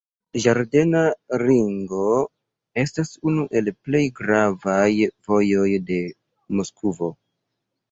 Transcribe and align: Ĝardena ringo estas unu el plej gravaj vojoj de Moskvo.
Ĝardena 0.43 1.01
ringo 1.41 2.07
estas 2.85 3.13
unu 3.33 3.45
el 3.61 3.71
plej 3.89 4.03
gravaj 4.23 4.89
vojoj 5.31 5.69
de 5.93 6.03
Moskvo. 6.59 7.15